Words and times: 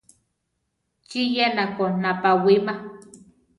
¿Chí 1.07 1.21
yénako 1.35 1.85
napawíma? 2.01 2.73